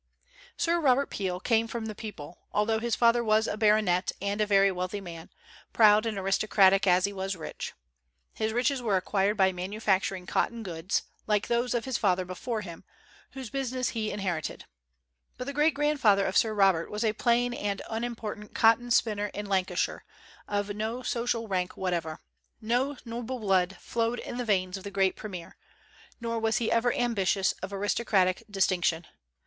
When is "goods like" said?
10.63-11.45